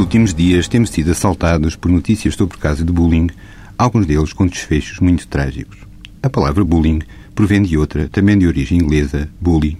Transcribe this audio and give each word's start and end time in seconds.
últimos 0.00 0.32
dias 0.32 0.66
temos 0.66 0.90
sido 0.90 1.10
assaltados 1.10 1.76
por 1.76 1.90
notícias 1.90 2.34
sobre 2.34 2.56
casos 2.56 2.84
de 2.84 2.90
bullying, 2.90 3.28
alguns 3.76 4.06
deles 4.06 4.32
com 4.32 4.46
desfechos 4.46 4.98
muito 4.98 5.28
trágicos. 5.28 5.76
A 6.22 6.30
palavra 6.30 6.64
bullying 6.64 7.00
provém 7.34 7.62
de 7.62 7.76
outra, 7.76 8.08
também 8.08 8.38
de 8.38 8.46
origem 8.46 8.78
inglesa, 8.78 9.28
bully, 9.38 9.76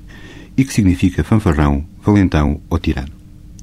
e 0.57 0.65
que 0.65 0.75
significa 0.75 1.25
fanfarrão, 1.25 1.85
valentão 2.05 2.61
ou 2.69 2.79
tirano. 2.79 3.09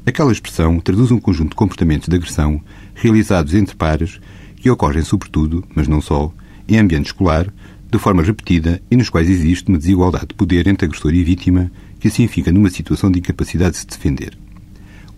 Aquela 0.04 0.32
expressão 0.32 0.80
traduz 0.80 1.12
um 1.12 1.20
conjunto 1.20 1.52
de 1.52 1.56
comportamentos 1.56 2.08
de 2.08 2.16
agressão 2.16 2.60
realizados 2.96 3.54
entre 3.54 3.76
pares 3.76 4.20
que 4.56 4.70
ocorrem 4.70 5.04
sobretudo, 5.04 5.64
mas 5.76 5.88
não 5.88 6.02
só, 6.02 6.34
em 6.68 6.78
ambiente 6.78 7.08
escolar, 7.08 7.54
de 7.90 8.00
forma 8.00 8.24
repetida 8.24 8.82
e 8.90 8.96
nos 8.96 9.10
quais 9.10 9.30
existe 9.30 9.70
uma 9.70 9.78
desigualdade 9.78 10.28
de 10.30 10.34
poder 10.34 10.68
entre 10.68 10.88
agressor 10.88 11.14
e 11.14 11.24
vítima 11.24 11.72
que 12.00 12.08
assim 12.08 12.28
fica 12.28 12.52
numa 12.52 12.72
situação 12.72 13.12
de 13.12 13.20
incapacidade 13.20 13.74
de 13.74 13.78
se 13.78 13.88
defender. 13.88 14.38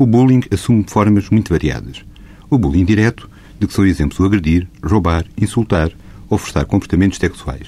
O 0.02 0.06
bullying 0.06 0.44
assume 0.50 0.86
formas 0.88 1.30
muito 1.30 1.50
variadas. 1.50 2.06
O 2.50 2.58
bullying 2.58 2.86
direto, 2.86 3.30
de 3.60 3.68
que 3.68 3.74
são 3.74 3.86
exemplos 3.86 4.18
o 4.22 4.24
agredir, 4.24 4.66
roubar, 4.82 5.26
insultar 5.38 5.92
ou 6.30 6.38
forçar 6.38 6.66
comportamentos 6.66 7.20
sexuais. 7.20 7.68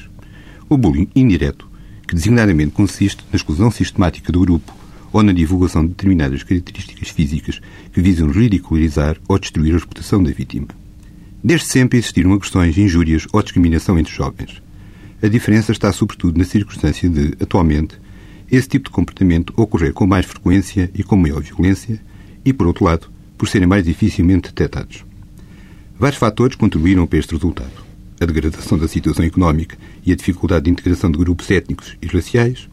O 0.69 0.77
bullying 0.77 1.09
indireto, 1.13 1.67
que 2.07 2.15
designadamente 2.15 2.71
consiste 2.71 3.21
na 3.29 3.35
exclusão 3.35 3.69
sistemática 3.69 4.31
do 4.31 4.39
grupo 4.39 4.73
ou 5.11 5.21
na 5.21 5.33
divulgação 5.33 5.81
de 5.81 5.89
determinadas 5.89 6.41
características 6.41 7.09
físicas 7.09 7.59
que 7.91 8.01
visam 8.01 8.31
ridicularizar 8.31 9.17
ou 9.27 9.37
destruir 9.37 9.75
a 9.75 9.79
reputação 9.79 10.23
da 10.23 10.31
vítima. 10.31 10.69
Desde 11.43 11.65
sempre 11.65 11.99
existiram 11.99 12.31
agressões, 12.31 12.77
injúrias 12.77 13.27
ou 13.33 13.43
discriminação 13.43 13.99
entre 13.99 14.13
jovens. 14.13 14.63
A 15.21 15.27
diferença 15.27 15.73
está 15.73 15.91
sobretudo 15.91 16.37
na 16.37 16.45
circunstância 16.45 17.09
de, 17.09 17.35
atualmente, 17.41 17.99
esse 18.49 18.69
tipo 18.69 18.85
de 18.85 18.91
comportamento 18.91 19.51
ocorrer 19.57 19.91
com 19.91 20.07
mais 20.07 20.25
frequência 20.25 20.89
e 20.95 21.03
com 21.03 21.17
maior 21.17 21.41
violência 21.41 21.99
e, 22.45 22.53
por 22.53 22.67
outro 22.67 22.85
lado, 22.85 23.07
por 23.37 23.47
serem 23.47 23.67
mais 23.67 23.83
dificilmente 23.83 24.49
detectados. 24.49 25.05
Vários 25.97 26.19
fatores 26.19 26.55
contribuíram 26.55 27.05
para 27.05 27.19
este 27.19 27.35
resultado. 27.35 27.71
A 28.19 28.25
degradação 28.25 28.77
da 28.77 28.87
situação 28.87 29.25
económica 29.25 29.77
e 30.05 30.11
a 30.11 30.15
dificuldade 30.15 30.65
de 30.65 30.71
integração 30.71 31.11
de 31.11 31.17
grupos 31.17 31.49
étnicos 31.49 31.97
e 32.01 32.07
raciais, 32.07 32.67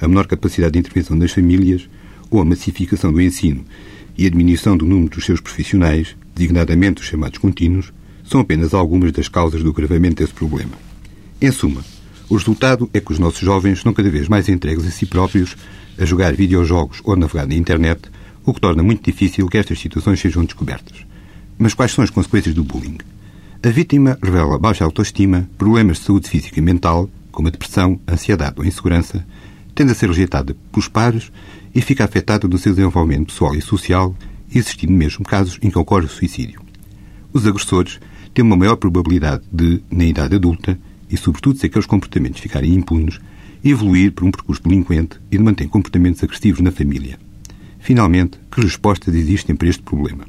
a 0.00 0.08
menor 0.08 0.26
capacidade 0.26 0.72
de 0.72 0.78
intervenção 0.78 1.18
das 1.18 1.32
famílias 1.32 1.88
ou 2.30 2.40
a 2.40 2.44
massificação 2.44 3.12
do 3.12 3.20
ensino 3.20 3.64
e 4.16 4.26
a 4.26 4.30
diminuição 4.30 4.76
do 4.76 4.86
número 4.86 5.10
dos 5.10 5.24
seus 5.24 5.40
profissionais, 5.40 6.16
designadamente 6.34 7.00
os 7.00 7.06
chamados 7.08 7.38
contínuos, 7.38 7.92
são 8.24 8.40
apenas 8.40 8.74
algumas 8.74 9.12
das 9.12 9.28
causas 9.28 9.62
do 9.62 9.70
agravamento 9.70 10.22
desse 10.22 10.32
problema. 10.32 10.72
Em 11.40 11.50
suma, 11.50 11.82
o 12.28 12.36
resultado 12.36 12.88
é 12.94 13.00
que 13.00 13.12
os 13.12 13.18
nossos 13.18 13.40
jovens 13.40 13.78
estão 13.78 13.92
cada 13.92 14.08
vez 14.08 14.28
mais 14.28 14.48
entregues 14.48 14.86
a 14.86 14.90
si 14.90 15.04
próprios 15.04 15.56
a 15.98 16.04
jogar 16.04 16.32
videojogos 16.32 17.00
ou 17.02 17.14
a 17.14 17.16
navegar 17.16 17.46
na 17.46 17.54
internet, 17.54 18.02
o 18.44 18.54
que 18.54 18.60
torna 18.60 18.82
muito 18.82 19.04
difícil 19.04 19.48
que 19.48 19.58
estas 19.58 19.78
situações 19.78 20.20
sejam 20.20 20.44
descobertas. 20.44 21.04
Mas 21.58 21.74
quais 21.74 21.92
são 21.92 22.02
as 22.02 22.10
consequências 22.10 22.54
do 22.54 22.64
bullying? 22.64 22.98
A 23.62 23.68
vítima 23.68 24.18
revela 24.22 24.58
baixa 24.58 24.84
autoestima, 24.84 25.48
problemas 25.58 25.98
de 25.98 26.04
saúde 26.04 26.28
física 26.28 26.58
e 26.58 26.62
mental, 26.62 27.10
como 27.30 27.48
a 27.48 27.50
depressão, 27.50 28.00
ansiedade 28.08 28.54
ou 28.58 28.64
insegurança, 28.64 29.24
tende 29.74 29.92
a 29.92 29.94
ser 29.94 30.08
rejeitada 30.08 30.56
pelos 30.72 30.88
pares 30.88 31.30
e 31.74 31.80
fica 31.80 32.04
afetada 32.04 32.48
no 32.48 32.58
seu 32.58 32.72
desenvolvimento 32.72 33.26
pessoal 33.26 33.54
e 33.54 33.60
social, 33.60 34.16
existindo 34.54 34.92
mesmo 34.92 35.24
casos 35.24 35.58
em 35.62 35.70
que 35.70 35.78
ocorre 35.78 36.06
o 36.06 36.08
suicídio. 36.08 36.62
Os 37.32 37.46
agressores 37.46 38.00
têm 38.32 38.44
uma 38.44 38.56
maior 38.56 38.76
probabilidade 38.76 39.44
de, 39.52 39.82
na 39.90 40.04
idade 40.04 40.34
adulta, 40.34 40.78
e 41.10 41.16
sobretudo 41.16 41.58
se 41.58 41.66
aqueles 41.66 41.86
comportamentos 41.86 42.40
ficarem 42.40 42.74
impunes, 42.74 43.20
evoluir 43.64 44.12
por 44.12 44.24
um 44.24 44.30
percurso 44.30 44.62
delinquente 44.62 45.18
e 45.30 45.36
de 45.36 45.42
manter 45.42 45.68
comportamentos 45.68 46.22
agressivos 46.22 46.60
na 46.60 46.70
família. 46.70 47.18
Finalmente, 47.80 48.38
que 48.50 48.60
respostas 48.60 49.14
existem 49.14 49.56
para 49.56 49.68
este 49.68 49.82
problema? 49.82 50.24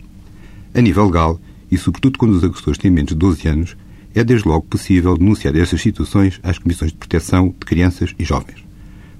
A 0.73 0.81
nível 0.81 1.05
legal, 1.05 1.39
e 1.69 1.77
sobretudo 1.77 2.17
quando 2.17 2.31
os 2.31 2.43
agressores 2.43 2.77
têm 2.77 2.89
menos 2.89 3.09
de 3.09 3.15
12 3.15 3.47
anos, 3.47 3.77
é 4.15 4.23
desde 4.23 4.47
logo 4.47 4.63
possível 4.63 5.17
denunciar 5.17 5.55
estas 5.55 5.81
situações 5.81 6.39
às 6.43 6.57
Comissões 6.57 6.91
de 6.91 6.97
Proteção 6.97 7.49
de 7.49 7.65
Crianças 7.65 8.13
e 8.17 8.23
Jovens. 8.23 8.63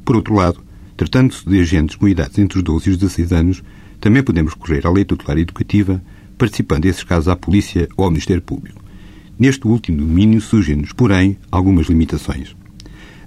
Por 0.04 0.16
outro 0.16 0.34
lado, 0.34 0.62
tratando-se 0.98 1.48
de 1.48 1.60
agentes 1.60 1.96
com 1.96 2.08
idades 2.08 2.38
entre 2.40 2.58
os 2.58 2.64
12 2.64 2.90
e 2.90 2.92
os 2.94 2.98
16 2.98 3.32
anos, 3.32 3.64
também 4.00 4.24
podemos 4.24 4.54
recorrer 4.54 4.88
à 4.88 4.92
lei 4.92 5.06
tutelar 5.06 5.38
educativa, 5.38 6.02
participando 6.38 6.84
desses 6.84 7.04
casos 7.04 7.28
à 7.28 7.36
Polícia 7.36 7.88
ou 7.96 8.06
ao 8.06 8.12
Ministério 8.12 8.42
Público. 8.42 8.82
Neste 9.38 9.68
último 9.68 10.00
domínio 10.00 10.42
surgem-nos, 10.42 10.94
porém, 10.94 11.38
algumas 11.52 11.88
limitações. 11.88 12.56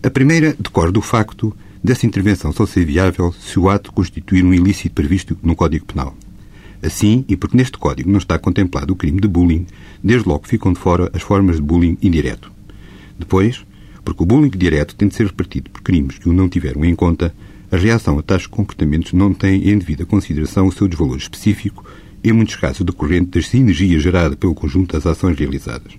A 0.03 0.10
primeira 0.10 0.54
decorre 0.59 0.93
do 0.93 1.00
facto 1.00 1.54
dessa 1.84 2.06
intervenção 2.06 2.50
só 2.50 2.64
ser 2.64 2.86
viável 2.86 3.30
se 3.38 3.60
o 3.60 3.68
ato 3.68 3.92
constituir 3.92 4.42
um 4.42 4.54
ilícito 4.54 4.94
previsto 4.94 5.36
no 5.42 5.54
Código 5.54 5.84
Penal. 5.84 6.16
Assim, 6.82 7.26
e 7.28 7.36
porque 7.36 7.58
neste 7.58 7.76
Código 7.76 8.10
não 8.10 8.18
está 8.18 8.38
contemplado 8.38 8.94
o 8.94 8.96
crime 8.96 9.20
de 9.20 9.28
bullying, 9.28 9.66
desde 10.02 10.26
logo 10.26 10.48
ficam 10.48 10.72
de 10.72 10.80
fora 10.80 11.10
as 11.12 11.20
formas 11.20 11.56
de 11.56 11.62
bullying 11.62 11.98
indireto. 12.00 12.50
Depois, 13.18 13.66
porque 14.02 14.22
o 14.22 14.26
bullying 14.26 14.48
direto 14.48 14.96
tem 14.96 15.08
de 15.08 15.14
ser 15.14 15.26
repartido 15.26 15.68
por 15.68 15.82
crimes 15.82 16.18
que 16.18 16.28
o 16.28 16.32
não 16.32 16.48
tiveram 16.48 16.82
em 16.86 16.94
conta, 16.94 17.34
a 17.70 17.76
reação 17.76 18.18
a 18.18 18.22
tais 18.22 18.46
comportamentos 18.46 19.12
não 19.12 19.34
tem 19.34 19.68
em 19.68 19.76
devida 19.76 20.06
consideração 20.06 20.66
o 20.66 20.72
seu 20.72 20.88
desvalor 20.88 21.18
específico, 21.18 21.84
em 22.22 22.32
muitos 22.32 22.56
casos 22.56 22.84
decorrente 22.84 23.32
das 23.32 23.48
sinergias 23.48 24.02
geradas 24.02 24.38
pelo 24.38 24.54
conjunto 24.54 24.94
das 24.94 25.06
ações 25.06 25.38
realizadas. 25.38 25.92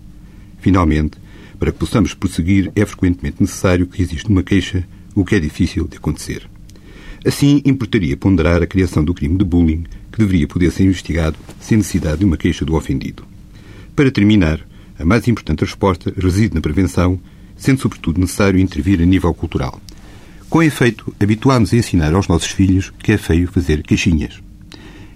Finalmente, 0.60 1.18
para 1.60 1.72
que 1.72 1.78
possamos 1.78 2.16
prosseguir, 2.16 2.72
é 2.76 2.86
frequentemente 2.86 3.38
necessário 3.40 3.86
que 3.86 4.02
exista 4.02 4.30
uma 4.30 4.42
queixa 4.42 4.84
o 5.16 5.26
que 5.26 5.36
é 5.36 5.40
difícil 5.40 5.88
de 5.88 5.98
acontecer. 5.98 6.48
Assim, 7.26 7.62
importaria 7.66 8.16
ponderar 8.16 8.62
a 8.62 8.68
criação 8.68 9.04
do 9.04 9.14
crime 9.14 9.38
de 9.38 9.44
bullying, 9.44 9.86
que 10.12 10.20
deveria 10.20 10.48
poder 10.48 10.72
ser 10.72 10.84
investigado 10.84 11.38
sem 11.60 11.78
necessidade 11.78 12.20
de 12.20 12.26
uma 12.26 12.38
queixa 12.38 12.64
do 12.64 12.76
ofendido. 12.76 13.26
Para 13.96 14.12
terminar, 14.12 14.60
a 15.00 15.04
mais 15.04 15.28
importante 15.28 15.62
resposta 15.62 16.14
reside 16.16 16.54
na 16.54 16.62
prevenção, 16.62 17.20
sendo 17.56 17.82
sobretudo 17.82 18.20
necessário 18.20 18.60
intervir 18.60 19.02
a 19.02 19.06
nível 19.06 19.34
cultural. 19.34 19.82
Com 20.50 20.62
efeito, 20.62 21.16
habituámos 21.20 21.74
a 21.74 21.78
ensinar 21.78 22.14
aos 22.14 22.28
nossos 22.28 22.52
filhos 22.52 22.94
que 23.00 23.12
é 23.12 23.18
feio 23.18 23.48
fazer 23.48 23.82
queixinhas. 23.82 24.40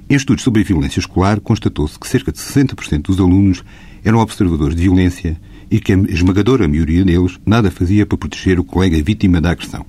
Em 0.10 0.16
estudos 0.16 0.44
sobre 0.44 0.62
a 0.62 0.66
violência 0.66 1.00
escolar, 1.00 1.40
constatou-se 1.40 2.00
que 2.00 2.08
cerca 2.08 2.32
de 2.32 2.40
60% 2.40 3.04
dos 3.04 3.20
alunos 3.20 3.64
eram 4.04 4.18
observadores 4.18 4.76
de 4.76 4.82
violência 4.82 5.40
e 5.70 5.80
que 5.80 5.94
a 5.94 5.98
esmagadora 5.98 6.68
maioria 6.68 7.06
deles 7.06 7.40
nada 7.46 7.70
fazia 7.70 8.06
para 8.06 8.18
proteger 8.18 8.60
o 8.60 8.64
colega 8.64 9.02
vítima 9.02 9.40
da 9.40 9.52
agressão. 9.52 9.86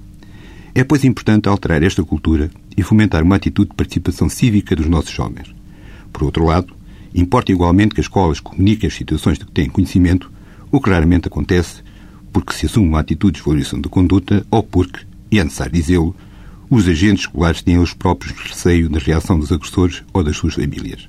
É, 0.74 0.84
pois, 0.84 1.04
importante 1.04 1.48
alterar 1.48 1.82
esta 1.82 2.04
cultura 2.04 2.50
e 2.76 2.82
fomentar 2.82 3.22
uma 3.22 3.36
atitude 3.36 3.70
de 3.70 3.76
participação 3.76 4.28
cívica 4.28 4.76
dos 4.76 4.86
nossos 4.86 5.10
jovens. 5.10 5.54
Por 6.12 6.24
outro 6.24 6.44
lado, 6.44 6.74
importa 7.14 7.50
igualmente 7.50 7.94
que 7.94 8.00
as 8.00 8.06
escolas 8.06 8.40
comuniquem 8.40 8.86
as 8.86 8.94
situações 8.94 9.38
de 9.38 9.46
que 9.46 9.52
têm 9.52 9.68
conhecimento, 9.68 10.30
o 10.70 10.80
que 10.80 10.90
raramente 10.90 11.28
acontece 11.28 11.82
porque 12.32 12.52
se 12.52 12.66
assume 12.66 12.88
uma 12.88 13.00
atitude 13.00 13.38
de 13.38 13.44
valorização 13.44 13.80
de 13.80 13.88
conduta 13.88 14.46
ou 14.50 14.62
porque, 14.62 15.00
e 15.30 15.38
é 15.38 15.44
necessário 15.44 15.72
dizê-lo, 15.72 16.14
os 16.68 16.86
agentes 16.86 17.24
escolares 17.24 17.62
têm 17.62 17.78
os 17.78 17.92
próprios 17.92 18.32
receio 18.38 18.88
da 18.88 19.00
reação 19.00 19.38
dos 19.38 19.50
agressores 19.50 20.04
ou 20.12 20.22
das 20.22 20.36
suas 20.36 20.54
famílias. 20.54 21.08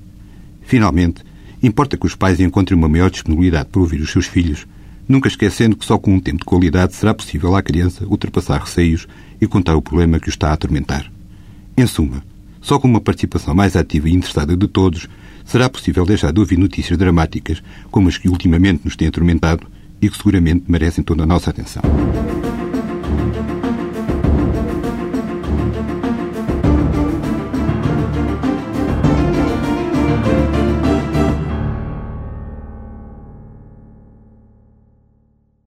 Finalmente, 0.64 1.24
Importa 1.64 1.96
que 1.96 2.06
os 2.06 2.16
pais 2.16 2.40
encontrem 2.40 2.78
uma 2.78 2.90
maior 2.90 3.12
disponibilidade 3.12 3.70
para 3.70 3.82
ouvir 3.82 4.02
os 4.02 4.12
seus 4.12 4.26
filhos, 4.26 4.66
nunca 5.08 5.28
esquecendo 5.28 5.76
que 5.76 5.86
só 5.86 5.98
com 5.98 6.14
um 6.16 6.20
tempo 6.20 6.40
de 6.40 6.46
qualidade 6.46 6.96
será 6.96 7.14
possível 7.14 7.56
à 7.56 7.62
criança 7.62 8.06
ultrapassar 8.06 8.60
receios 8.60 9.08
e 9.40 9.48
contar 9.48 9.76
o 9.76 9.82
problema 9.82 10.20
que 10.20 10.28
o 10.28 10.30
está 10.30 10.50
a 10.50 10.54
atormentar. 10.54 11.12
Em 11.78 11.86
suma, 11.86 12.24
só 12.62 12.80
com 12.80 12.88
uma 12.88 13.02
participação 13.02 13.54
mais 13.54 13.76
ativa 13.76 14.10
e 14.10 14.14
interessada 14.14 14.56
de 14.58 14.68
todos 14.68 15.08
será 15.46 15.70
possível 15.70 16.06
deixar 16.06 16.32
de 16.32 16.40
ouvir 16.40 16.58
notícias 16.58 16.98
dramáticas 16.98 17.62
como 17.90 18.08
as 18.08 18.18
que 18.18 18.30
ultimamente 18.30 18.82
nos 18.86 18.96
têm 18.96 19.08
atormentado 19.08 19.68
e 20.02 20.10
que 20.10 20.18
seguramente 20.18 20.66
merecem 20.68 21.04
toda 21.04 21.24
a 21.24 21.28
nossa 21.28 21.50
atenção. 21.50 21.82